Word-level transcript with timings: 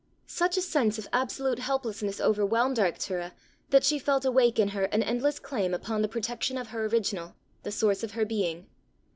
Such 0.25 0.57
a 0.57 0.63
sense 0.63 0.97
of 0.97 1.07
absolute 1.13 1.59
helplessness 1.59 2.19
overwhelmed 2.19 2.77
Arctura 2.77 3.33
that 3.69 3.83
she 3.83 3.99
felt 3.99 4.25
awake 4.25 4.57
in 4.57 4.69
her 4.69 4.85
an 4.85 5.03
endless 5.03 5.37
claim 5.37 5.75
upon 5.75 6.01
the 6.01 6.07
protection 6.09 6.57
of 6.57 6.69
her 6.69 6.85
original, 6.87 7.35
the 7.61 7.71
source 7.71 8.01
of 8.01 8.13
her 8.13 8.25
being. 8.25 8.65